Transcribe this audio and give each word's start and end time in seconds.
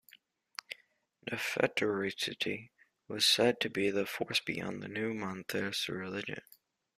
Nefertiti 1.29 2.71
was 3.07 3.23
said 3.23 3.59
to 3.59 3.69
be 3.69 3.91
the 3.91 4.07
force 4.07 4.39
behind 4.39 4.81
the 4.81 4.87
new 4.87 5.13
monotheist 5.13 5.89
religion. 5.89 6.41